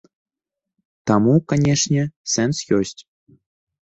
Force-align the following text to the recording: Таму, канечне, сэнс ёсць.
Таму, 1.11 1.35
канечне, 1.53 2.01
сэнс 2.37 2.65
ёсць. 2.79 3.01